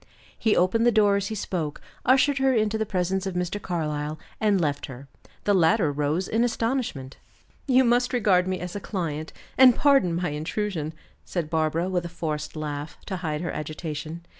[0.35, 3.61] '"He opened the door as he spoke, ushered her into the presence of Mr.
[3.61, 5.07] Carlyle, and left her.
[5.43, 7.17] The latter rose in astonishment.
[7.67, 12.09] "You must regard me as a client, and pardon my intrusion," said Barbara, with a
[12.09, 14.25] forced laugh, to hide her agitation.